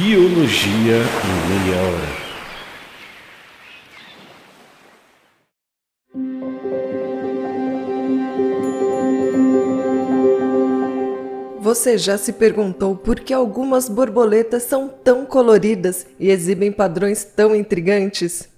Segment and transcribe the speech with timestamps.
[0.00, 2.10] Biologia em Meia Hora.
[11.58, 17.52] Você já se perguntou por que algumas borboletas são tão coloridas e exibem padrões tão
[17.56, 18.48] intrigantes?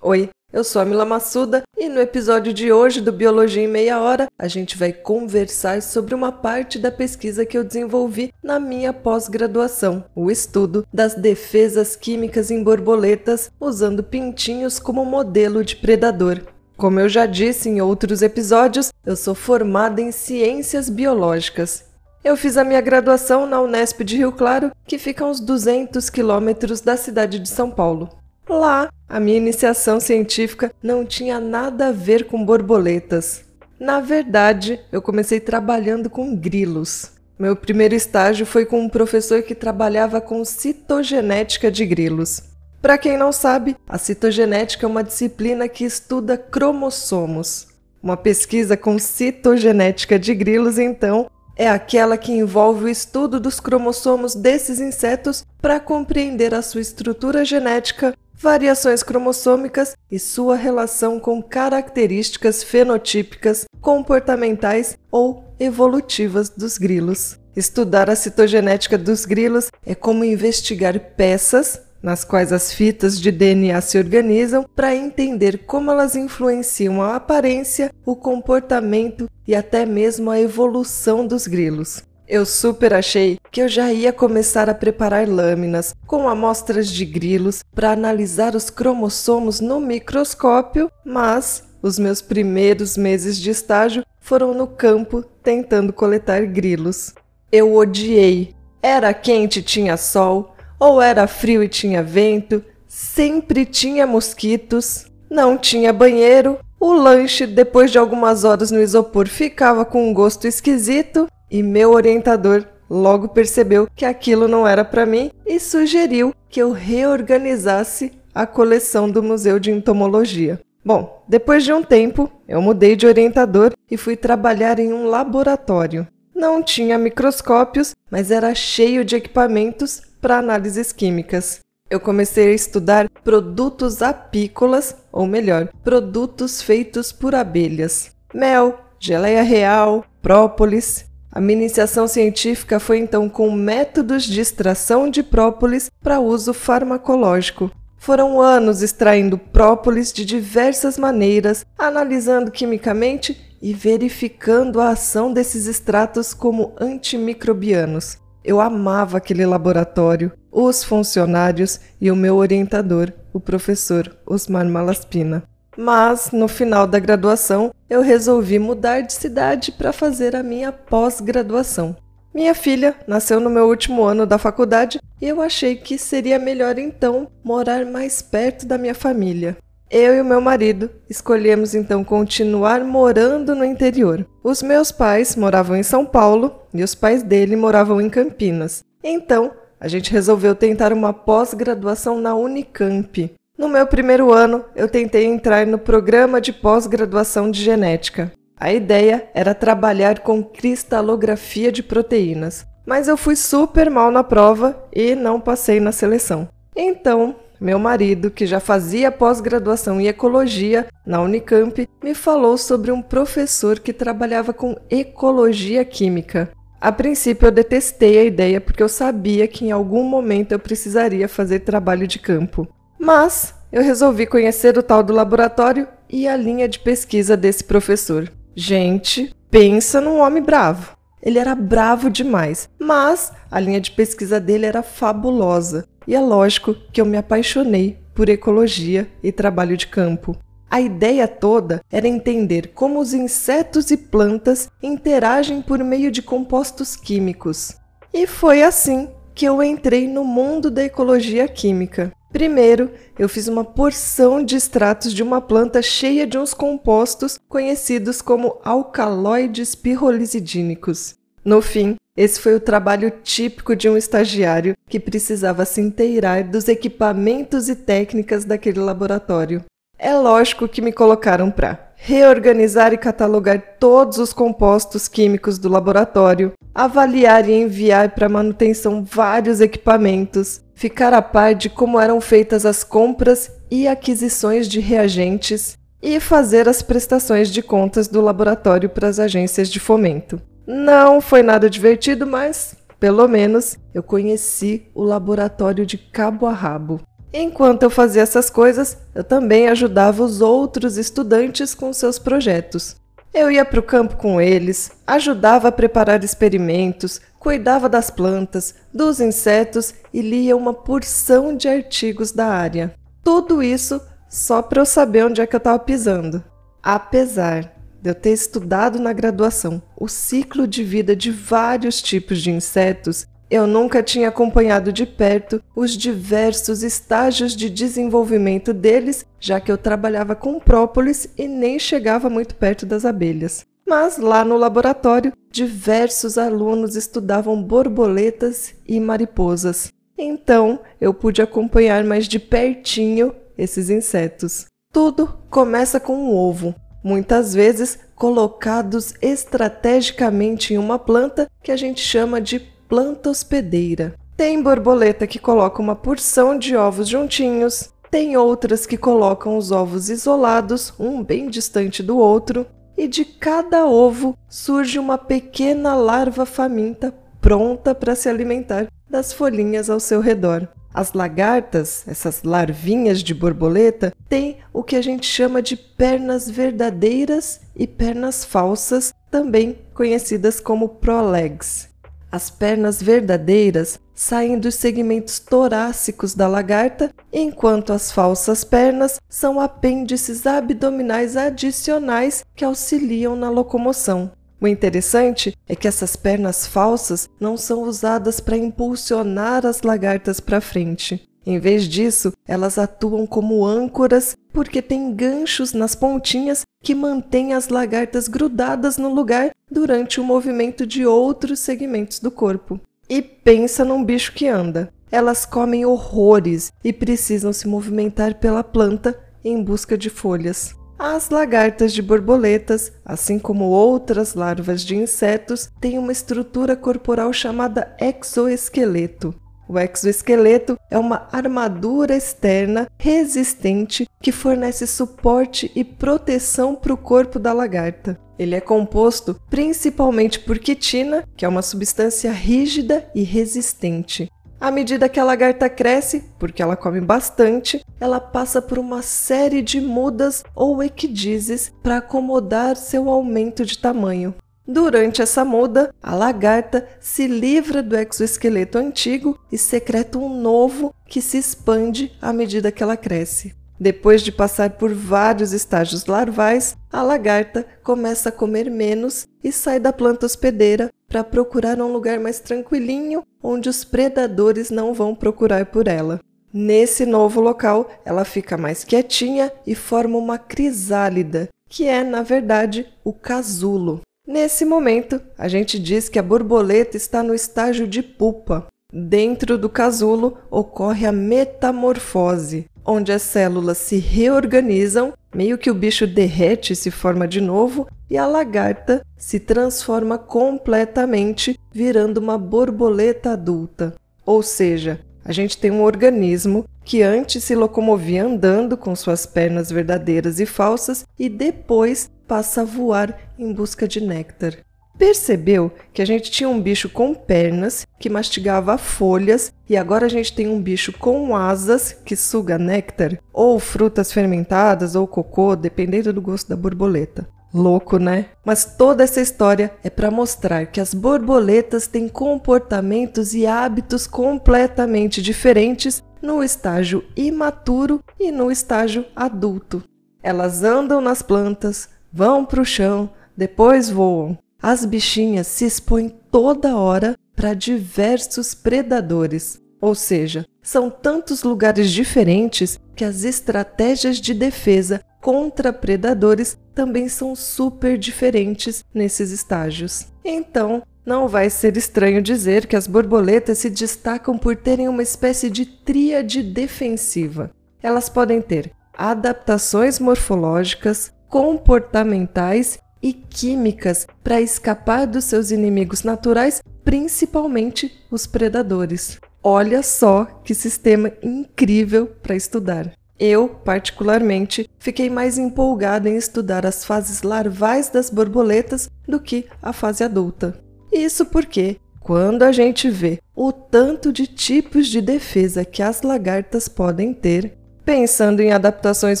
[0.00, 3.98] Oi, eu sou a Mila Massuda e no episódio de hoje do Biologia em Meia
[3.98, 8.92] Hora a gente vai conversar sobre uma parte da pesquisa que eu desenvolvi na minha
[8.92, 16.40] pós-graduação, o estudo das defesas químicas em borboletas usando pintinhos como modelo de predador.
[16.76, 21.92] Como eu já disse em outros episódios, eu sou formada em ciências biológicas
[22.22, 26.08] eu fiz a minha graduação na Unesp de Rio Claro, que fica a uns 200
[26.08, 28.08] quilômetros da cidade de São Paulo.
[28.48, 33.44] Lá, a minha iniciação científica não tinha nada a ver com borboletas.
[33.80, 37.12] Na verdade, eu comecei trabalhando com grilos.
[37.38, 42.42] Meu primeiro estágio foi com um professor que trabalhava com citogenética de grilos.
[42.80, 47.68] Para quem não sabe, a citogenética é uma disciplina que estuda cromossomos.
[48.02, 54.34] Uma pesquisa com citogenética de grilos, então, é aquela que envolve o estudo dos cromossomos
[54.34, 62.62] desses insetos para compreender a sua estrutura genética, variações cromossômicas e sua relação com características
[62.62, 67.38] fenotípicas, comportamentais ou evolutivas dos grilos.
[67.56, 73.80] Estudar a citogenética dos grilos é como investigar peças nas quais as fitas de DNA
[73.80, 80.38] se organizam para entender como elas influenciam a aparência, o comportamento e até mesmo a
[80.38, 82.02] evolução dos grilos.
[82.26, 87.62] Eu super achei que eu já ia começar a preparar lâminas com amostras de grilos
[87.74, 94.66] para analisar os cromossomos no microscópio, mas os meus primeiros meses de estágio foram no
[94.66, 97.12] campo tentando coletar grilos.
[97.52, 98.54] Eu odiei.
[98.82, 105.58] Era quente e tinha sol, ou era frio e tinha vento, sempre tinha mosquitos, não
[105.58, 111.26] tinha banheiro, o lanche, depois de algumas horas no isopor, ficava com um gosto esquisito
[111.50, 116.72] e meu orientador logo percebeu que aquilo não era para mim e sugeriu que eu
[116.72, 120.60] reorganizasse a coleção do Museu de Entomologia.
[120.84, 126.06] Bom, depois de um tempo, eu mudei de orientador e fui trabalhar em um laboratório.
[126.34, 131.60] Não tinha microscópios, mas era cheio de equipamentos para análises químicas.
[131.88, 138.10] Eu comecei a estudar produtos apícolas, ou melhor, produtos feitos por abelhas.
[138.34, 141.04] Mel, geleia real, própolis.
[141.34, 147.72] A iniciação científica foi então com métodos de extração de própolis para uso farmacológico.
[147.96, 156.32] Foram anos extraindo própolis de diversas maneiras, analisando quimicamente e verificando a ação desses extratos
[156.32, 158.16] como antimicrobianos.
[158.44, 165.42] Eu amava aquele laboratório, os funcionários e o meu orientador, o professor Osmar Malaspina.
[165.76, 171.96] Mas, no final da graduação, eu resolvi mudar de cidade para fazer a minha pós-graduação.
[172.34, 176.78] Minha filha nasceu no meu último ano da faculdade e eu achei que seria melhor
[176.78, 179.56] então morar mais perto da minha família.
[179.88, 184.26] Eu e o meu marido escolhemos então continuar morando no interior.
[184.42, 188.82] Os meus pais moravam em São Paulo e os pais dele moravam em Campinas.
[189.04, 193.32] Então, a gente resolveu tentar uma pós-graduação na Unicamp.
[193.56, 198.32] No meu primeiro ano, eu tentei entrar no programa de pós-graduação de genética.
[198.58, 204.76] A ideia era trabalhar com cristalografia de proteínas, mas eu fui super mal na prova
[204.92, 206.48] e não passei na seleção.
[206.74, 213.00] Então, meu marido, que já fazia pós-graduação em ecologia na Unicamp, me falou sobre um
[213.00, 216.50] professor que trabalhava com ecologia química.
[216.80, 221.28] A princípio eu detestei a ideia porque eu sabia que em algum momento eu precisaria
[221.28, 222.68] fazer trabalho de campo.
[223.04, 228.32] Mas eu resolvi conhecer o tal do laboratório e a linha de pesquisa desse professor.
[228.56, 230.96] Gente, pensa num homem bravo.
[231.22, 235.86] Ele era bravo demais, mas a linha de pesquisa dele era fabulosa.
[236.06, 240.34] E é lógico que eu me apaixonei por ecologia e trabalho de campo.
[240.70, 246.96] A ideia toda era entender como os insetos e plantas interagem por meio de compostos
[246.96, 247.76] químicos.
[248.14, 252.10] E foi assim que eu entrei no mundo da ecologia química.
[252.34, 258.20] Primeiro, eu fiz uma porção de extratos de uma planta cheia de uns compostos conhecidos
[258.20, 261.14] como alcaloides pirrolizidínicos.
[261.44, 266.66] No fim, esse foi o trabalho típico de um estagiário que precisava se inteirar dos
[266.66, 269.64] equipamentos e técnicas daquele laboratório.
[269.96, 276.52] É lógico que me colocaram para reorganizar e catalogar todos os compostos químicos do laboratório,
[276.74, 282.82] avaliar e enviar para manutenção vários equipamentos, ficar a par de como eram feitas as
[282.82, 289.18] compras e aquisições de reagentes e fazer as prestações de contas do laboratório para as
[289.18, 290.40] agências de fomento.
[290.66, 297.00] Não foi nada divertido, mas pelo menos eu conheci o laboratório de cabo a rabo.
[297.32, 302.96] Enquanto eu fazia essas coisas, eu também ajudava os outros estudantes com seus projetos.
[303.34, 309.20] Eu ia para o campo com eles, ajudava a preparar experimentos, cuidava das plantas, dos
[309.20, 312.94] insetos e lia uma porção de artigos da área.
[313.22, 314.00] Tudo isso
[314.30, 316.42] só para eu saber onde é que eu estava pisando.
[316.82, 317.70] Apesar
[318.00, 323.26] de eu ter estudado na graduação o ciclo de vida de vários tipos de insetos
[323.50, 329.76] eu nunca tinha acompanhado de perto os diversos estágios de desenvolvimento deles, já que eu
[329.76, 333.64] trabalhava com própolis e nem chegava muito perto das abelhas.
[333.86, 339.92] Mas lá no laboratório, diversos alunos estudavam borboletas e mariposas.
[340.16, 344.66] Então eu pude acompanhar mais de pertinho esses insetos.
[344.92, 352.00] Tudo começa com um ovo, muitas vezes colocados estrategicamente em uma planta que a gente
[352.00, 354.14] chama de planta hospedeira.
[354.36, 360.08] Tem borboleta que coloca uma porção de ovos juntinhos, tem outras que colocam os ovos
[360.08, 362.66] isolados, um bem distante do outro,
[362.96, 369.90] e de cada ovo surge uma pequena larva faminta pronta para se alimentar das folhinhas
[369.90, 370.66] ao seu redor.
[370.94, 377.60] As lagartas, essas larvinhas de borboleta, têm o que a gente chama de pernas verdadeiras
[377.74, 381.88] e pernas falsas, também conhecidas como prolegs.
[382.30, 390.46] As pernas verdadeiras saem dos segmentos torácicos da lagarta, enquanto as falsas pernas são apêndices
[390.46, 394.30] abdominais adicionais que auxiliam na locomoção.
[394.60, 400.60] O interessante é que essas pernas falsas não são usadas para impulsionar as lagartas para
[400.60, 401.28] frente.
[401.46, 407.68] Em vez disso, elas atuam como âncoras porque têm ganchos nas pontinhas que mantêm as
[407.68, 412.80] lagartas grudadas no lugar durante o movimento de outros segmentos do corpo.
[413.08, 414.92] E pensa num bicho que anda.
[415.10, 420.74] Elas comem horrores e precisam se movimentar pela planta em busca de folhas.
[420.98, 427.94] As lagartas de borboletas, assim como outras larvas de insetos, têm uma estrutura corporal chamada
[428.00, 429.34] exoesqueleto.
[429.68, 437.38] O exoesqueleto é uma armadura externa resistente que fornece suporte e proteção para o corpo
[437.38, 438.18] da lagarta.
[438.38, 444.30] Ele é composto principalmente por quitina, que é uma substância rígida e resistente.
[444.60, 449.60] À medida que a lagarta cresce, porque ela come bastante, ela passa por uma série
[449.60, 454.34] de mudas ou equidizes para acomodar seu aumento de tamanho.
[454.66, 461.20] Durante essa muda, a lagarta se livra do exoesqueleto antigo e secreta um novo que
[461.20, 463.54] se expande à medida que ela cresce.
[463.78, 469.80] Depois de passar por vários estágios larvais, a lagarta começa a comer menos e sai
[469.80, 475.66] da planta hospedeira para procurar um lugar mais tranquilinho onde os predadores não vão procurar
[475.66, 476.20] por ela.
[476.52, 482.86] Nesse novo local, ela fica mais quietinha e forma uma crisálida, que é, na verdade,
[483.02, 484.02] o casulo.
[484.26, 488.68] Nesse momento, a gente diz que a borboleta está no estágio de pupa.
[488.92, 496.06] Dentro do casulo ocorre a metamorfose, onde as células se reorganizam, meio que o bicho
[496.06, 503.32] derrete e se forma de novo, e a lagarta se transforma completamente, virando uma borboleta
[503.32, 503.94] adulta.
[504.24, 509.70] Ou seja, a gente tem um organismo que antes se locomovia andando com suas pernas
[509.70, 514.58] verdadeiras e falsas e depois passa a voar em busca de néctar.
[514.96, 520.08] Percebeu que a gente tinha um bicho com pernas que mastigava folhas e agora a
[520.08, 526.12] gente tem um bicho com asas que suga néctar ou frutas fermentadas ou cocô, dependendo
[526.12, 527.28] do gosto da borboleta.
[527.52, 528.26] Louco, né?
[528.44, 535.22] Mas toda essa história é para mostrar que as borboletas têm comportamentos e hábitos completamente
[535.22, 539.84] diferentes no estágio imaturo e no estágio adulto.
[540.20, 544.36] Elas andam nas plantas, vão para o chão, depois voam.
[544.66, 552.80] As bichinhas se expõem toda hora para diversos predadores, ou seja, são tantos lugares diferentes
[552.96, 560.06] que as estratégias de defesa contra predadores também são super diferentes nesses estágios.
[560.24, 565.50] Então, não vai ser estranho dizer que as borboletas se destacam por terem uma espécie
[565.50, 567.50] de tríade defensiva.
[567.82, 577.92] Elas podem ter adaptações morfológicas, comportamentais e químicas para escapar dos seus inimigos naturais, principalmente
[578.10, 579.20] os predadores.
[579.42, 582.90] Olha só que sistema incrível para estudar.
[583.20, 589.74] Eu, particularmente, fiquei mais empolgada em estudar as fases larvais das borboletas do que a
[589.74, 590.58] fase adulta.
[590.90, 596.68] Isso porque, quando a gente vê o tanto de tipos de defesa que as lagartas
[596.68, 597.54] podem ter,
[597.84, 599.20] pensando em adaptações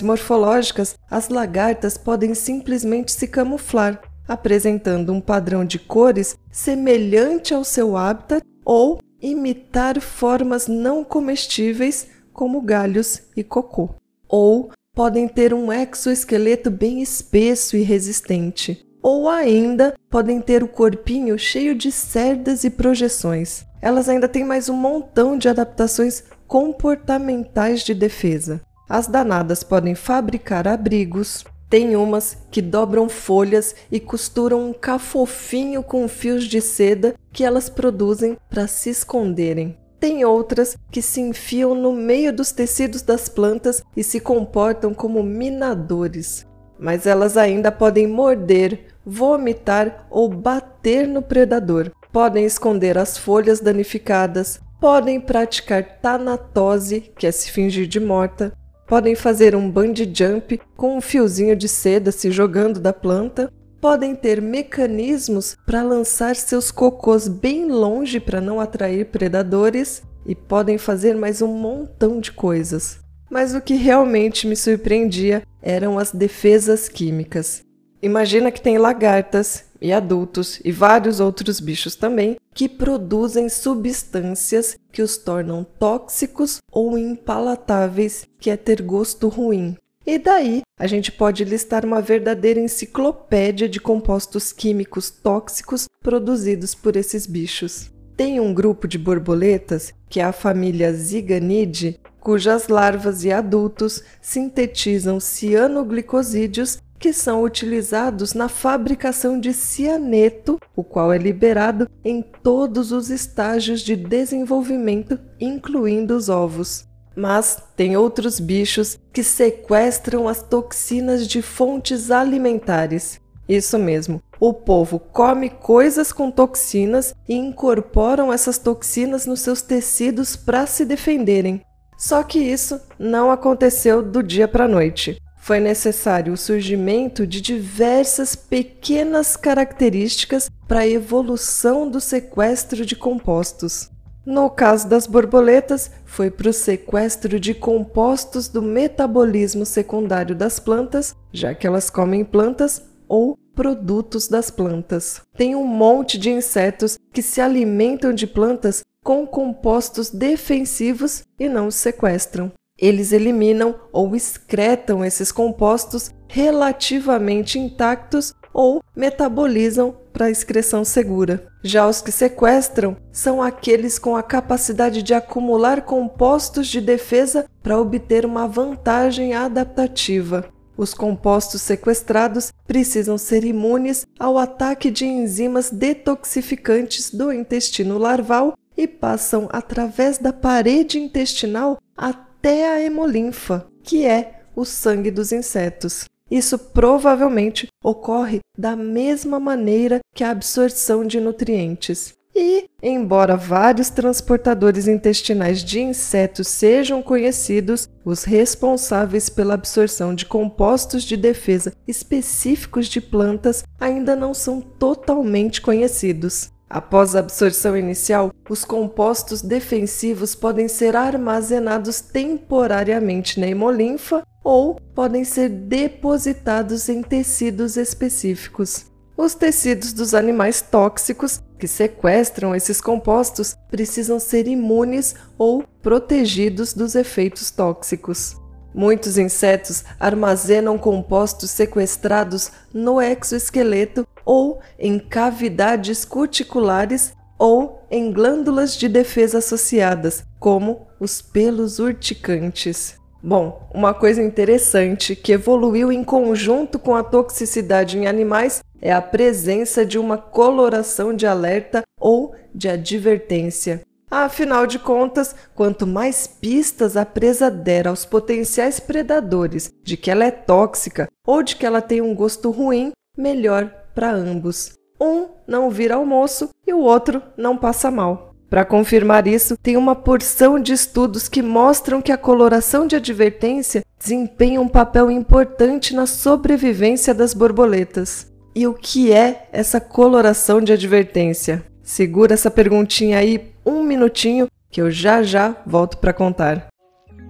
[0.00, 7.96] morfológicas, as lagartas podem simplesmente se camuflar, apresentando um padrão de cores semelhante ao seu
[7.96, 13.90] hábitat ou imitar formas não comestíveis como galhos e cocô.
[14.28, 18.84] Ou podem ter um exoesqueleto bem espesso e resistente.
[19.02, 23.66] Ou ainda podem ter o corpinho cheio de cerdas e projeções.
[23.82, 28.60] Elas ainda têm mais um montão de adaptações comportamentais de defesa.
[28.88, 36.06] As danadas podem fabricar abrigos, tem umas que dobram folhas e costuram um cafofinho com
[36.06, 39.76] fios de seda que elas produzem para se esconderem.
[39.98, 45.24] Tem outras que se enfiam no meio dos tecidos das plantas e se comportam como
[45.24, 46.46] minadores.
[46.78, 51.90] Mas elas ainda podem morder, vomitar ou bater no predador.
[52.12, 58.52] Podem esconder as folhas danificadas, podem praticar tanatose, que é se fingir de morta,
[58.86, 63.50] podem fazer um bungee jump com um fiozinho de seda se jogando da planta,
[63.80, 70.76] podem ter mecanismos para lançar seus cocôs bem longe para não atrair predadores e podem
[70.76, 72.98] fazer mais um montão de coisas.
[73.30, 77.62] Mas o que realmente me surpreendia eram as defesas químicas.
[78.02, 85.02] Imagina que tem lagartas e adultos e vários outros bichos também que produzem substâncias que
[85.02, 89.76] os tornam tóxicos ou impalatáveis, que é ter gosto ruim.
[90.06, 96.96] E daí a gente pode listar uma verdadeira enciclopédia de compostos químicos tóxicos produzidos por
[96.96, 97.90] esses bichos.
[98.16, 105.20] Tem um grupo de borboletas, que é a família Ziganidae, cujas larvas e adultos sintetizam
[105.20, 113.10] cianoglicosídeos que são utilizados na fabricação de cianeto, o qual é liberado em todos os
[113.10, 116.88] estágios de desenvolvimento, incluindo os ovos.
[117.14, 123.20] Mas tem outros bichos que sequestram as toxinas de fontes alimentares.
[123.46, 130.36] Isso mesmo, o povo come coisas com toxinas e incorporam essas toxinas nos seus tecidos
[130.36, 131.60] para se defenderem.
[131.98, 137.38] Só que isso não aconteceu do dia para a noite foi necessário o surgimento de
[137.38, 143.90] diversas pequenas características para a evolução do sequestro de compostos.
[144.24, 151.14] No caso das borboletas, foi para o sequestro de compostos do metabolismo secundário das plantas,
[151.30, 155.20] já que elas comem plantas ou produtos das plantas.
[155.36, 161.66] Tem um monte de insetos que se alimentam de plantas com compostos defensivos e não
[161.66, 162.50] os sequestram.
[162.78, 171.46] Eles eliminam ou excretam esses compostos relativamente intactos ou metabolizam para excreção segura.
[171.62, 177.80] Já os que sequestram são aqueles com a capacidade de acumular compostos de defesa para
[177.80, 180.48] obter uma vantagem adaptativa.
[180.76, 188.88] Os compostos sequestrados precisam ser imunes ao ataque de enzimas detoxificantes do intestino larval e
[188.88, 196.04] passam através da parede intestinal até até a hemolinfa, que é o sangue dos insetos.
[196.30, 202.12] Isso provavelmente ocorre da mesma maneira que a absorção de nutrientes.
[202.36, 211.02] E, embora vários transportadores intestinais de insetos sejam conhecidos, os responsáveis pela absorção de compostos
[211.04, 216.52] de defesa específicos de plantas ainda não são totalmente conhecidos.
[216.74, 225.22] Após a absorção inicial, os compostos defensivos podem ser armazenados temporariamente na hemolinfa ou podem
[225.22, 228.86] ser depositados em tecidos específicos.
[229.16, 236.96] Os tecidos dos animais tóxicos que sequestram esses compostos precisam ser imunes ou protegidos dos
[236.96, 238.36] efeitos tóxicos.
[238.74, 248.88] Muitos insetos armazenam compostos sequestrados no exoesqueleto ou em cavidades cuticulares ou em glândulas de
[248.88, 252.96] defesa associadas, como os pelos urticantes.
[253.22, 259.00] Bom, uma coisa interessante que evoluiu em conjunto com a toxicidade em animais é a
[259.00, 263.80] presença de uma coloração de alerta ou de advertência.
[264.16, 270.24] Afinal de contas, quanto mais pistas a presa der aos potenciais predadores de que ela
[270.24, 274.74] é tóxica ou de que ela tem um gosto ruim, melhor para ambos.
[275.00, 278.32] Um não vira almoço e o outro não passa mal.
[278.48, 283.82] Para confirmar isso, tem uma porção de estudos que mostram que a coloração de advertência
[283.98, 288.32] desempenha um papel importante na sobrevivência das borboletas.
[288.54, 291.64] E o que é essa coloração de advertência?
[291.82, 296.68] Segura essa perguntinha aí um minutinho que eu já já volto para contar.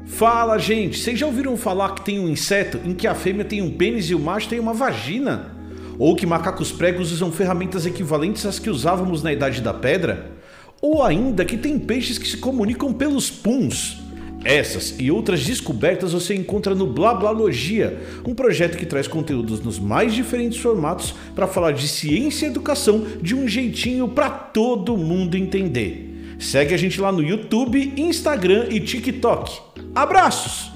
[0.07, 0.99] Fala, gente!
[0.99, 4.11] Vocês já ouviram falar que tem um inseto em que a fêmea tem um pênis
[4.11, 5.55] e o macho tem uma vagina?
[5.99, 10.33] Ou que macacos pregos usam ferramentas equivalentes às que usávamos na Idade da Pedra?
[10.83, 14.03] Ou ainda que tem peixes que se comunicam pelos puns?
[14.45, 20.13] Essas e outras descobertas você encontra no Blablalogia, um projeto que traz conteúdos nos mais
[20.13, 26.14] diferentes formatos para falar de ciência e educação de um jeitinho para todo mundo entender.
[26.39, 29.61] Segue a gente lá no YouTube, Instagram e TikTok.
[29.95, 30.73] Abraços!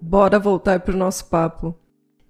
[0.00, 1.76] Bora voltar para o nosso papo.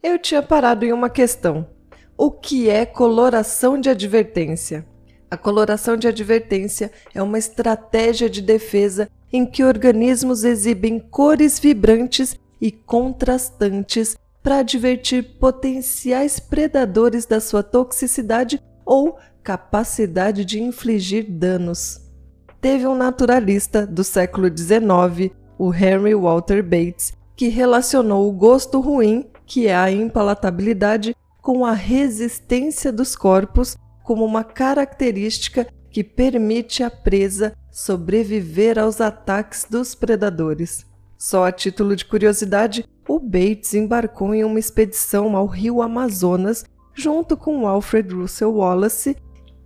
[0.03, 1.69] Eu tinha parado em uma questão.
[2.17, 4.87] O que é coloração de advertência?
[5.31, 12.37] A coloração de advertência é uma estratégia de defesa em que organismos exibem cores vibrantes
[12.61, 22.01] e contrastantes para advertir potenciais predadores da sua toxicidade ou capacidade de infligir danos.
[22.61, 29.27] Teve um naturalista do século XIX, o Henry Walter Bates, que relacionou o gosto ruim,
[29.47, 36.91] que é a impalatabilidade, com a resistência dos corpos como uma característica que permite à
[36.91, 40.85] presa sobreviver aos ataques dos predadores.
[41.17, 47.37] Só a título de curiosidade, o Bates embarcou em uma expedição ao rio Amazonas junto
[47.37, 49.17] com Alfred Russel Wallace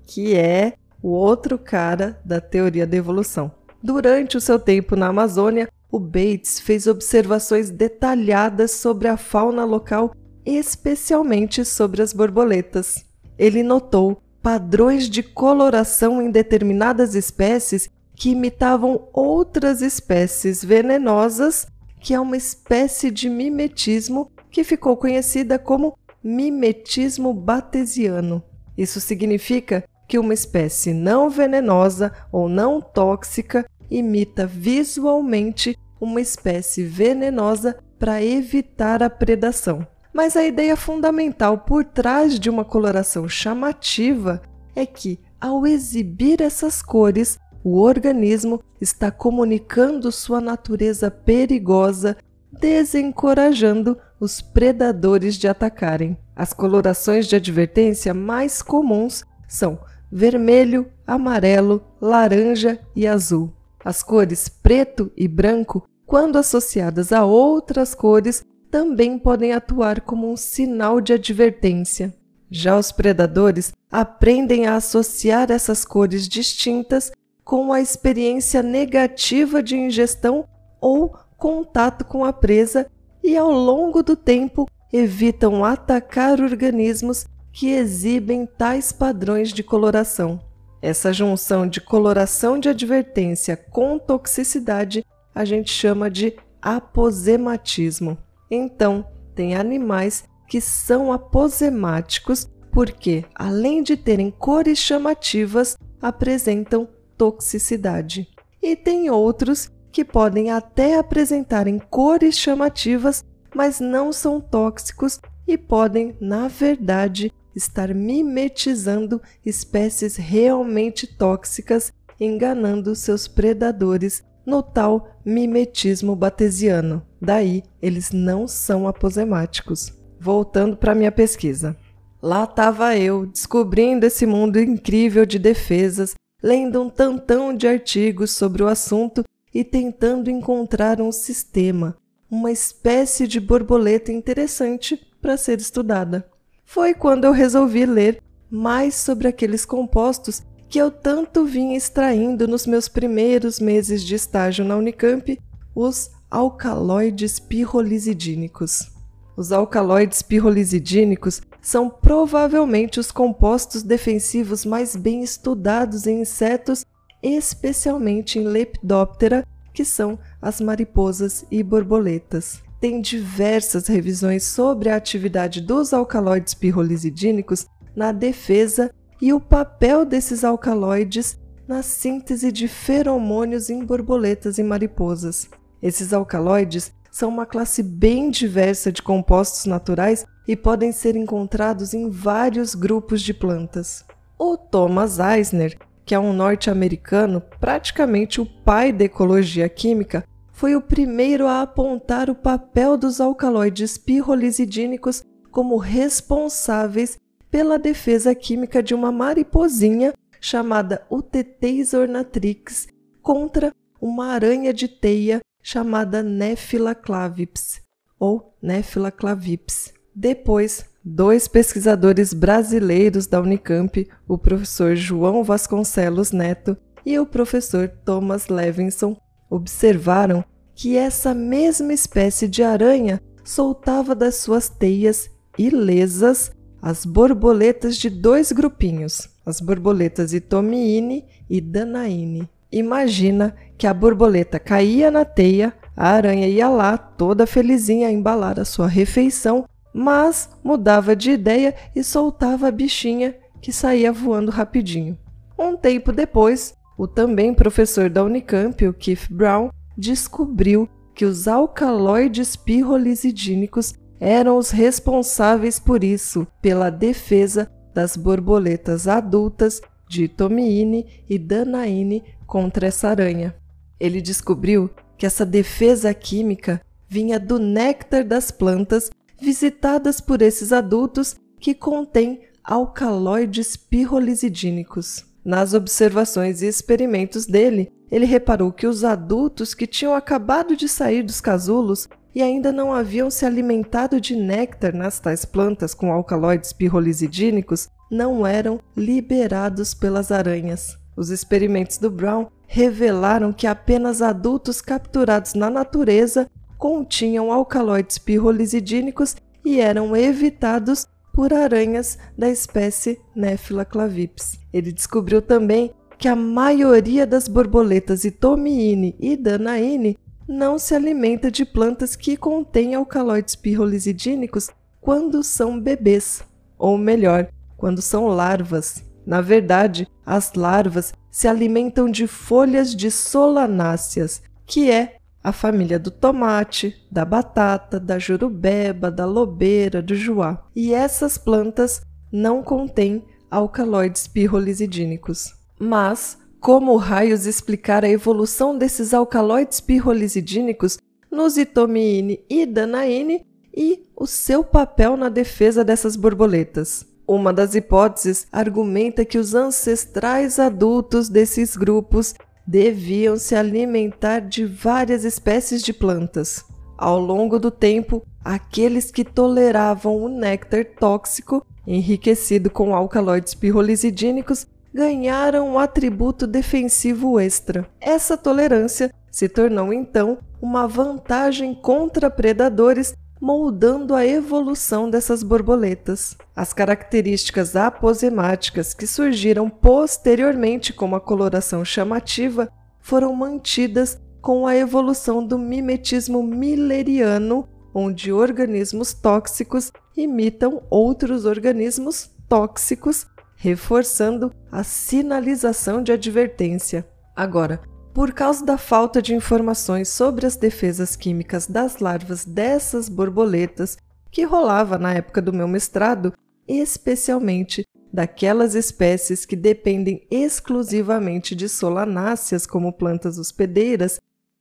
[0.07, 3.53] que é o outro cara da teoria da evolução.
[3.83, 10.15] Durante o seu tempo na Amazônia, o Bates fez observações detalhadas sobre a fauna local,
[10.45, 13.05] especialmente sobre as borboletas.
[13.39, 21.67] Ele notou padrões de coloração em determinadas espécies que imitavam outras espécies venenosas,
[22.01, 28.43] que é uma espécie de mimetismo que ficou conhecida como mimetismo batesiano.
[28.77, 37.77] Isso significa que uma espécie não venenosa ou não tóxica imita visualmente uma espécie venenosa
[37.99, 39.85] para evitar a predação.
[40.13, 44.41] Mas a ideia fundamental por trás de uma coloração chamativa
[44.77, 52.17] é que, ao exibir essas cores, o organismo está comunicando sua natureza perigosa,
[52.53, 56.17] desencorajando os predadores de atacarem.
[56.37, 59.77] As colorações de advertência mais comuns são
[60.15, 63.53] vermelho, amarelo, laranja e azul.
[63.85, 70.37] As cores preto e branco, quando associadas a outras cores, também podem atuar como um
[70.37, 72.15] sinal de advertência.
[72.49, 77.11] Já os predadores aprendem a associar essas cores distintas
[77.45, 80.47] com a experiência negativa de ingestão
[80.81, 82.87] ou contato com a presa
[83.23, 90.41] e, ao longo do tempo, evitam atacar organismos que exibem tais padrões de coloração.
[90.83, 98.19] Essa junção de coloração de advertência com toxicidade a gente chama de aposematismo.
[98.51, 108.29] Então, tem animais que são aposemáticos porque, além de terem cores chamativas, apresentam toxicidade.
[108.61, 116.17] E tem outros que podem até apresentarem cores chamativas, mas não são tóxicos e podem,
[116.21, 127.05] na verdade, estar mimetizando espécies realmente tóxicas, enganando seus predadores no tal mimetismo batesiano.
[127.21, 129.93] Daí, eles não são aposemáticos.
[130.21, 131.77] Voltando para minha pesquisa.
[132.23, 138.63] Lá estava eu, descobrindo esse mundo incrível de defesas, lendo um tantão de artigos sobre
[138.63, 141.97] o assunto e tentando encontrar um sistema,
[142.31, 146.27] uma espécie de borboleta interessante para ser estudada
[146.75, 152.67] foi quando eu resolvi ler mais sobre aqueles compostos que eu tanto vinha extraindo nos
[152.67, 155.39] meus primeiros meses de estágio na Unicamp,
[155.73, 158.91] os alcaloides pirrolizidínicos.
[159.37, 166.85] Os alcaloides pirrolizidínicos são provavelmente os compostos defensivos mais bem estudados em insetos,
[167.23, 175.63] especialmente em Lepidoptera, que são as mariposas e borboletas tem diversas revisões sobre a atividade
[175.63, 177.67] dos alcaloides pirrolizidínicos
[177.97, 178.93] na defesa
[179.23, 185.49] e o papel desses alcaloides na síntese de feromônios em borboletas e mariposas.
[185.81, 192.11] Esses alcaloides são uma classe bem diversa de compostos naturais e podem ser encontrados em
[192.11, 194.05] vários grupos de plantas.
[194.39, 200.23] O Thomas Eisner, que é um norte-americano, praticamente o pai da ecologia química,
[200.55, 207.19] foi o primeiro a apontar o papel dos alcaloides pirrolizidínicos como responsáveis
[207.51, 212.87] pela defesa química de uma mariposinha chamada Utetes ornatrix
[213.21, 217.83] contra uma aranha de teia chamada Nephila clavips
[218.19, 219.93] ou Nephila clavips.
[220.15, 228.47] Depois, dois pesquisadores brasileiros da Unicamp, o professor João Vasconcelos Neto e o professor Thomas
[228.47, 229.17] Levinson,
[229.49, 236.51] observaram que essa mesma espécie de aranha soltava das suas teias ilesas
[236.85, 242.47] as borboletas de dois grupinhos, as borboletas Itomiine e Danaine.
[242.71, 248.61] Imagina que a borboleta caía na teia, a aranha ia lá, toda felizinha, a embalar
[248.61, 255.17] a sua refeição, mas mudava de ideia e soltava a bichinha que saía voando rapidinho.
[255.59, 262.57] Um tempo depois, o também professor da Unicamp, o Keith Brown, descobriu que os alcaloides
[262.57, 272.25] pirrolizidínicos eram os responsáveis por isso, pela defesa das borboletas adultas de Tomiine e Danaine
[272.47, 273.55] contra essa aranha.
[273.99, 281.37] Ele descobriu que essa defesa química vinha do néctar das plantas visitadas por esses adultos
[281.61, 285.25] que contêm alcaloides pirrolizidínicos.
[285.45, 291.23] Nas observações e experimentos dele, ele reparou que os adultos que tinham acabado de sair
[291.23, 296.73] dos casulos e ainda não haviam se alimentado de néctar nas tais plantas com alcaloides
[296.73, 300.97] pirrolizidínicos não eram liberados pelas aranhas.
[301.17, 309.79] Os experimentos do Brown revelaram que apenas adultos capturados na natureza continham alcaloides pirrolizidínicos e
[309.79, 314.59] eram evitados por aranhas da espécie Nephila clavips.
[314.73, 320.17] Ele descobriu também que a maioria das borboletas Itomiine e Danaine
[320.49, 324.71] não se alimenta de plantas que contêm alcaloides pirrolizidínicos
[325.01, 326.43] quando são bebês,
[326.79, 329.03] ou melhor, quando são larvas.
[329.27, 336.11] Na verdade, as larvas se alimentam de folhas de solanáceas, que é a família do
[336.11, 340.67] tomate, da batata, da jurubeba, da lobeira, do juá.
[340.75, 342.01] E essas plantas
[342.33, 345.53] não contêm alcaloides pirrolizidínicos.
[345.79, 350.97] Mas como raios explicar a evolução desses alcaloides pirrolizidínicos
[351.31, 353.45] nos itomiine e danaine
[353.77, 357.07] e o seu papel na defesa dessas borboletas.
[357.29, 362.35] Uma das hipóteses argumenta que os ancestrais adultos desses grupos
[362.67, 366.65] deviam se alimentar de várias espécies de plantas.
[366.97, 375.71] Ao longo do tempo, aqueles que toleravam o néctar tóxico, enriquecido com alcaloides pirrolizidínicos, ganharam
[375.71, 377.87] um atributo defensivo extra.
[378.01, 383.13] Essa tolerância se tornou então uma vantagem contra predadores,
[383.45, 386.35] moldando a evolução dessas borboletas.
[386.57, 395.47] As características aposemáticas que surgiram posteriormente como a coloração chamativa foram mantidas com a evolução
[395.47, 403.27] do mimetismo milleriano, onde organismos tóxicos imitam outros organismos tóxicos
[403.57, 407.07] reforçando a sinalização de advertência.
[407.37, 407.83] Agora,
[408.15, 413.99] por causa da falta de informações sobre as defesas químicas das larvas dessas borboletas
[414.31, 416.33] que rolava na época do meu mestrado,
[416.67, 424.21] especialmente daquelas espécies que dependem exclusivamente de solanáceas como plantas hospedeiras,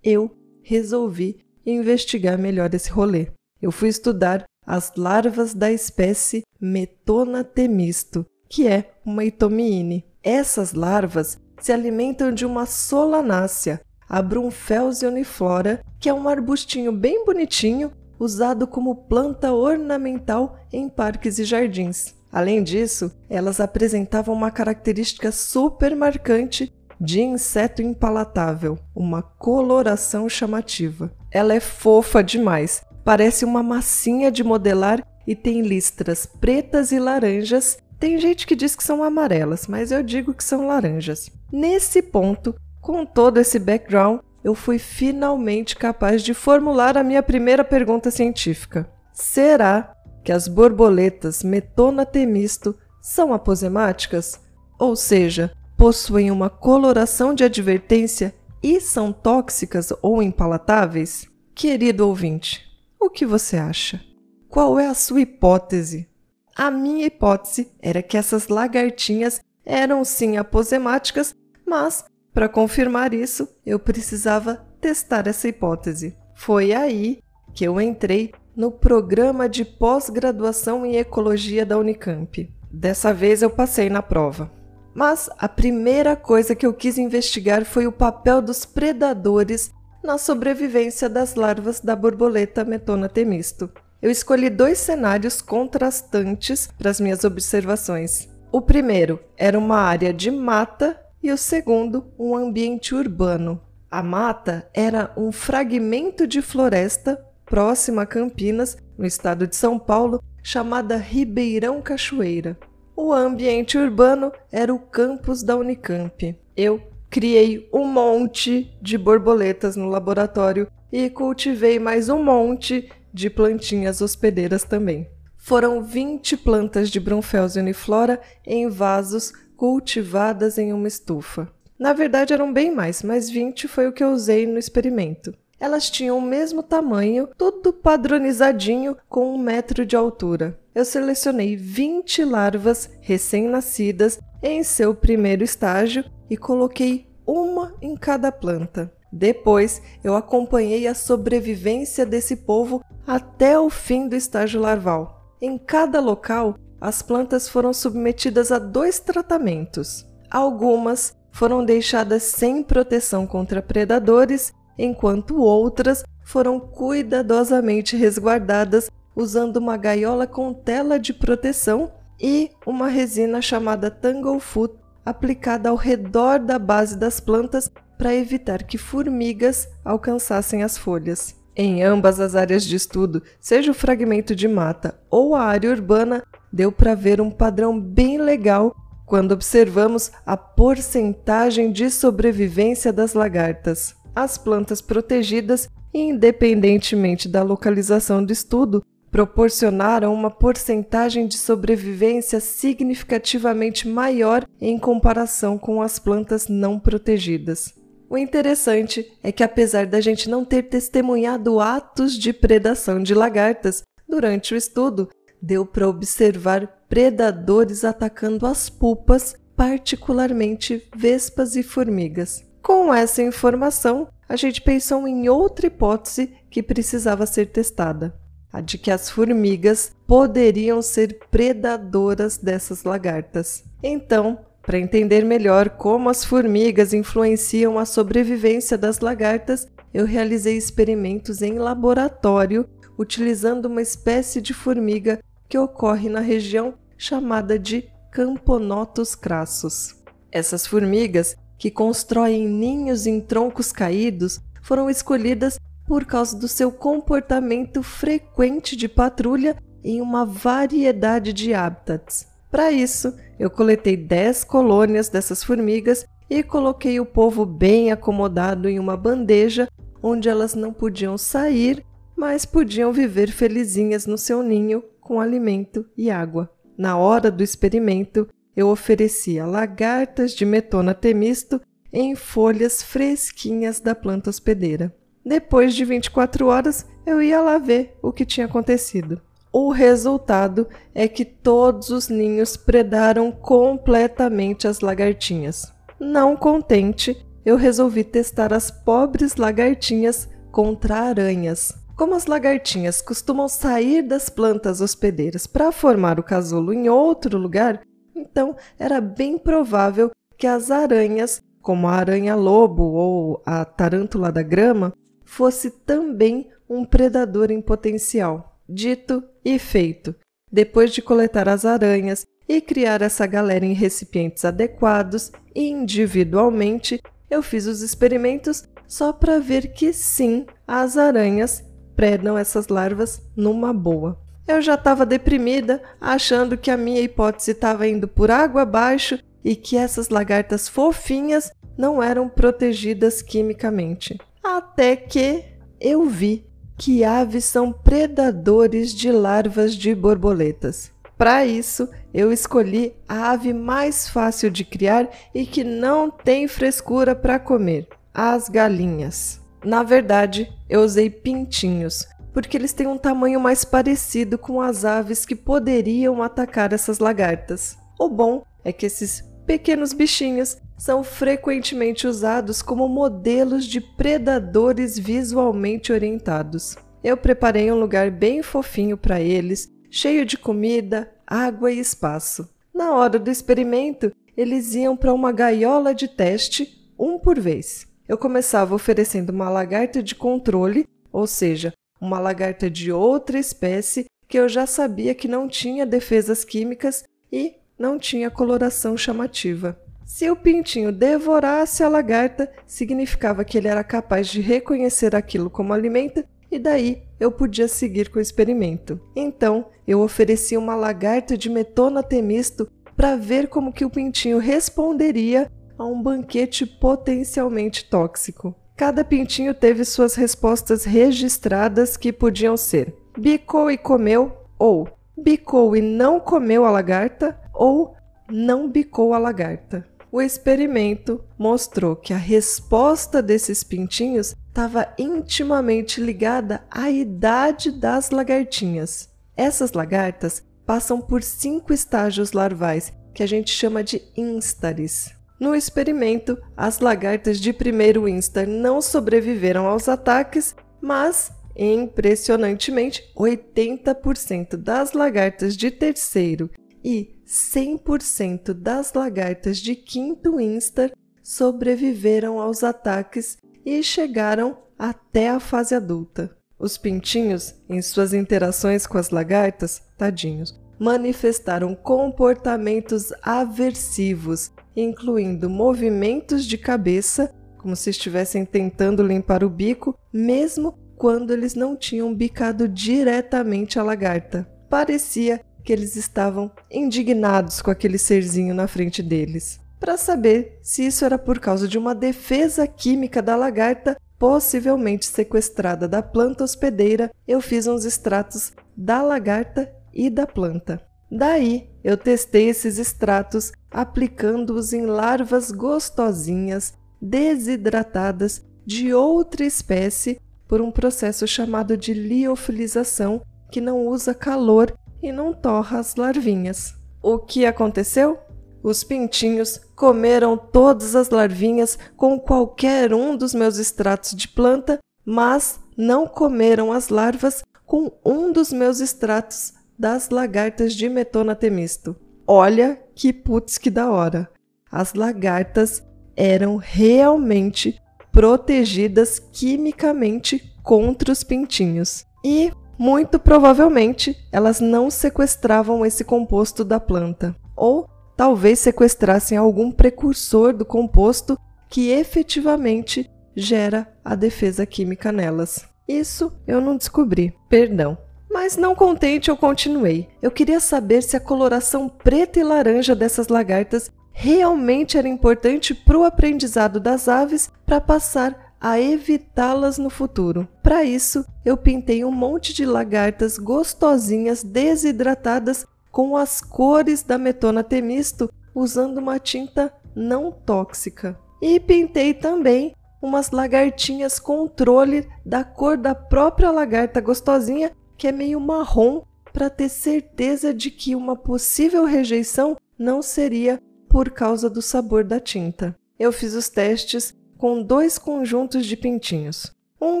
[0.02, 3.28] eu resolvi investigar melhor esse rolê.
[3.62, 10.04] Eu fui estudar as larvas da espécie Metona temisto, que é uma itomiine.
[10.20, 17.24] Essas larvas se alimentam de uma solanácea, a Brunfelsia uniflora, que é um arbustinho bem
[17.24, 22.14] bonitinho usado como planta ornamental em parques e jardins.
[22.30, 31.10] Além disso, elas apresentavam uma característica super marcante de inseto impalatável, uma coloração chamativa.
[31.32, 37.76] Ela é fofa demais, parece uma massinha de modelar e tem listras pretas e laranjas
[37.98, 41.30] tem gente que diz que são amarelas, mas eu digo que são laranjas.
[41.58, 47.64] Nesse ponto, com todo esse background, eu fui finalmente capaz de formular a minha primeira
[47.64, 48.86] pergunta científica.
[49.10, 54.38] Será que as borboletas Metona temisto são aposemáticas?
[54.78, 61.26] Ou seja, possuem uma coloração de advertência e são tóxicas ou impalatáveis?
[61.54, 62.66] Querido ouvinte,
[63.00, 63.98] o que você acha?
[64.46, 66.06] Qual é a sua hipótese?
[66.54, 71.34] A minha hipótese era que essas lagartinhas eram sim aposemáticas,
[71.66, 76.16] mas para confirmar isso, eu precisava testar essa hipótese.
[76.34, 77.20] Foi aí
[77.54, 82.54] que eu entrei no programa de pós-graduação em ecologia da Unicamp.
[82.70, 84.50] Dessa vez eu passei na prova.
[84.94, 89.70] Mas a primeira coisa que eu quis investigar foi o papel dos predadores
[90.02, 93.70] na sobrevivência das larvas da borboleta Metona temisto.
[94.00, 98.28] Eu escolhi dois cenários contrastantes para as minhas observações.
[98.52, 103.60] O primeiro era uma área de mata e o segundo, um ambiente urbano.
[103.90, 110.22] A mata era um fragmento de floresta próxima a Campinas, no estado de São Paulo,
[110.40, 112.56] chamada Ribeirão Cachoeira.
[112.94, 116.38] O ambiente urbano era o campus da Unicamp.
[116.56, 124.00] Eu criei um monte de borboletas no laboratório e cultivei mais um monte de plantinhas
[124.00, 125.10] hospedeiras também.
[125.36, 131.48] Foram 20 plantas de Brunfels uniflora em vasos cultivadas em uma estufa.
[131.78, 135.32] Na verdade eram bem mais, mas 20 foi o que eu usei no experimento.
[135.58, 140.58] Elas tinham o mesmo tamanho, tudo padronizadinho, com um metro de altura.
[140.74, 148.92] Eu selecionei 20 larvas recém-nascidas em seu primeiro estágio e coloquei uma em cada planta.
[149.10, 155.34] Depois, eu acompanhei a sobrevivência desse povo até o fim do estágio larval.
[155.40, 160.06] Em cada local, as plantas foram submetidas a dois tratamentos.
[160.30, 170.26] Algumas foram deixadas sem proteção contra predadores enquanto outras foram cuidadosamente resguardadas usando uma gaiola
[170.26, 177.20] com tela de proteção e uma resina chamada Tanglefoot aplicada ao redor da base das
[177.20, 181.34] plantas para evitar que formigas alcançassem as folhas.
[181.54, 186.22] Em ambas as áreas de estudo, seja o fragmento de mata ou a área urbana,
[186.52, 193.94] deu para ver um padrão bem legal quando observamos a porcentagem de sobrevivência das lagartas
[194.16, 204.46] as plantas protegidas, independentemente da localização do estudo, proporcionaram uma porcentagem de sobrevivência significativamente maior
[204.58, 207.74] em comparação com as plantas não protegidas.
[208.08, 213.82] O interessante é que, apesar da gente não ter testemunhado atos de predação de lagartas
[214.08, 215.08] durante o estudo,
[215.40, 222.44] deu para observar predadores atacando as pupas, particularmente vespas e formigas.
[222.62, 228.14] Com essa informação, a gente pensou em outra hipótese que precisava ser testada:
[228.52, 233.64] a de que as formigas poderiam ser predadoras dessas lagartas.
[233.82, 241.40] Então, para entender melhor como as formigas influenciam a sobrevivência das lagartas, eu realizei experimentos
[241.40, 249.94] em laboratório utilizando uma espécie de formiga que ocorre na região chamada de Camponotus crassus.
[250.32, 257.82] Essas formigas que constroem ninhos em troncos caídos, foram escolhidas por causa do seu comportamento
[257.82, 262.26] frequente de patrulha em uma variedade de hábitats.
[262.50, 268.78] Para isso, eu coletei 10 colônias dessas formigas e coloquei o povo bem acomodado em
[268.80, 269.68] uma bandeja
[270.02, 271.84] onde elas não podiam sair,
[272.16, 276.50] mas podiam viver felizinhas no seu ninho com alimento e água.
[276.76, 281.60] Na hora do experimento, eu oferecia lagartas de metona temisto
[281.92, 284.94] em folhas fresquinhas da planta hospedeira.
[285.24, 289.20] Depois de 24 horas, eu ia lá ver o que tinha acontecido.
[289.52, 295.72] O resultado é que todos os ninhos predaram completamente as lagartinhas.
[295.98, 301.74] Não contente, eu resolvi testar as pobres lagartinhas contra aranhas.
[301.96, 307.80] Como as lagartinhas costumam sair das plantas hospedeiras para formar o casulo em outro lugar,
[308.14, 314.92] então, era bem provável que as aranhas, como a aranha-lobo ou a tarântula da grama,
[315.24, 318.60] fosse também um predador em potencial.
[318.68, 320.14] Dito e feito.
[320.52, 327.66] Depois de coletar as aranhas e criar essa galera em recipientes adequados individualmente, eu fiz
[327.66, 331.64] os experimentos só para ver que sim, as aranhas
[331.96, 334.18] predam essas larvas numa boa.
[334.46, 339.56] Eu já estava deprimida, achando que a minha hipótese estava indo por água abaixo e
[339.56, 344.16] que essas lagartas fofinhas não eram protegidas quimicamente.
[344.44, 345.44] Até que
[345.80, 346.46] eu vi
[346.78, 350.92] que aves são predadores de larvas de borboletas.
[351.16, 357.14] Para isso, eu escolhi a ave mais fácil de criar e que não tem frescura
[357.14, 359.40] para comer: as galinhas.
[359.66, 365.26] Na verdade, eu usei pintinhos, porque eles têm um tamanho mais parecido com as aves
[365.26, 367.76] que poderiam atacar essas lagartas.
[367.98, 375.92] O bom é que esses pequenos bichinhos são frequentemente usados como modelos de predadores visualmente
[375.92, 376.76] orientados.
[377.02, 382.48] Eu preparei um lugar bem fofinho para eles, cheio de comida, água e espaço.
[382.72, 387.95] Na hora do experimento, eles iam para uma gaiola de teste, um por vez.
[388.08, 394.38] Eu começava oferecendo uma lagarta de controle, ou seja, uma lagarta de outra espécie que
[394.38, 399.78] eu já sabia que não tinha defesas químicas e não tinha coloração chamativa.
[400.04, 405.72] Se o pintinho devorasse a lagarta, significava que ele era capaz de reconhecer aquilo como
[405.72, 409.00] alimento e daí eu podia seguir com o experimento.
[409.16, 415.50] Então, eu ofereci uma lagarta de metona temisto para ver como que o pintinho responderia
[415.78, 418.54] a um banquete potencialmente tóxico.
[418.76, 425.80] Cada pintinho teve suas respostas registradas que podiam ser: bicou e comeu, ou bicou e
[425.80, 427.96] não comeu a lagarta, ou
[428.30, 429.86] não bicou a lagarta.
[430.12, 439.10] O experimento mostrou que a resposta desses pintinhos estava intimamente ligada à idade das lagartinhas.
[439.36, 445.15] Essas lagartas passam por cinco estágios larvais que a gente chama de instares.
[445.38, 454.92] No experimento, as lagartas de primeiro instar não sobreviveram aos ataques, mas, impressionantemente, 80% das
[454.92, 456.50] lagartas de terceiro
[456.82, 460.90] e 100% das lagartas de quinto instar
[461.22, 466.30] sobreviveram aos ataques e chegaram até a fase adulta.
[466.58, 476.58] Os pintinhos, em suas interações com as lagartas, tadinhos, manifestaram comportamentos aversivos, incluindo movimentos de
[476.58, 483.78] cabeça, como se estivessem tentando limpar o bico, mesmo quando eles não tinham bicado diretamente
[483.78, 484.48] a lagarta.
[484.68, 489.60] Parecia que eles estavam indignados com aquele serzinho na frente deles.
[489.80, 495.86] Para saber se isso era por causa de uma defesa química da lagarta, possivelmente sequestrada
[495.86, 500.80] da planta hospedeira, eu fiz uns extratos da lagarta e da planta.
[501.10, 510.70] Daí, eu testei esses extratos aplicando-os em larvas gostosinhas, desidratadas de outra espécie por um
[510.70, 513.20] processo chamado de liofilização,
[513.52, 516.74] que não usa calor e não torra as larvinhas.
[517.02, 518.18] O que aconteceu?
[518.62, 525.60] Os pintinhos comeram todas as larvinhas com qualquer um dos meus extratos de planta, mas
[525.76, 531.94] não comeram as larvas com um dos meus extratos das lagartas de Metona temisto.
[532.26, 534.28] Olha que putz que da hora!
[534.70, 535.82] As lagartas
[536.16, 542.04] eram realmente protegidas quimicamente contra os pintinhos.
[542.24, 550.52] E muito provavelmente, elas não sequestravam esse composto da planta, ou talvez sequestrassem algum precursor
[550.52, 555.64] do composto que efetivamente gera a defesa química nelas.
[555.86, 557.96] Isso eu não descobri, perdão.
[558.38, 560.10] Mas não contente, eu continuei.
[560.20, 565.98] Eu queria saber se a coloração preta e laranja dessas lagartas realmente era importante para
[565.98, 570.46] o aprendizado das aves para passar a evitá-las no futuro.
[570.62, 577.64] Para isso, eu pintei um monte de lagartas gostosinhas desidratadas com as cores da metona
[577.64, 581.18] temisto usando uma tinta não tóxica.
[581.40, 588.40] E pintei também umas lagartinhas controle da cor da própria lagarta gostosinha, que é meio
[588.40, 595.04] marrom, para ter certeza de que uma possível rejeição não seria por causa do sabor
[595.04, 595.76] da tinta.
[595.98, 599.54] Eu fiz os testes com dois conjuntos de pintinhos.
[599.80, 600.00] Um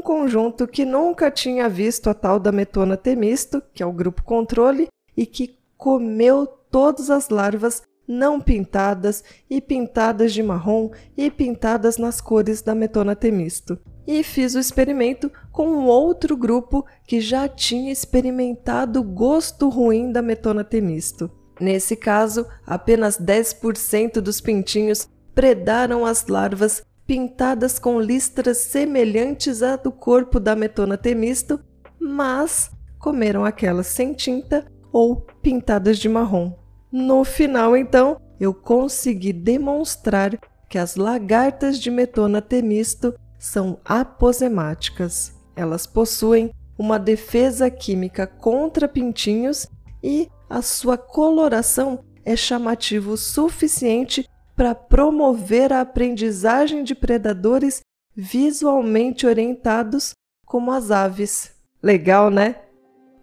[0.00, 4.88] conjunto que nunca tinha visto a tal da metona temisto, que é o grupo controle,
[5.14, 12.20] e que comeu todas as larvas não pintadas e pintadas de marrom e pintadas nas
[12.20, 13.78] cores da metona temisto.
[14.06, 20.12] E fiz o experimento com um outro grupo que já tinha experimentado o gosto ruim
[20.12, 21.30] da metona temisto.
[21.60, 29.90] Nesse caso, apenas 10% dos pintinhos predaram as larvas pintadas com listras semelhantes à do
[29.92, 31.60] corpo da metona temisto,
[31.98, 36.52] mas comeram aquelas sem tinta ou pintadas de marrom.
[36.90, 45.34] No final, então, eu consegui demonstrar que as lagartas de metona temisto são aposemáticas.
[45.54, 49.66] Elas possuem uma defesa química contra pintinhos
[50.02, 57.80] e a sua coloração é chamativo suficiente para promover a aprendizagem de predadores
[58.14, 60.12] visualmente orientados
[60.44, 61.52] como as aves.
[61.82, 62.56] Legal, né?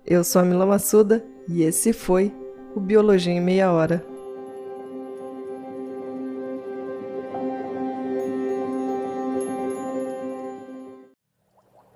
[0.05, 2.34] Eu sou a Mila Massuda e esse foi
[2.76, 4.12] o Biologia em Meia Hora.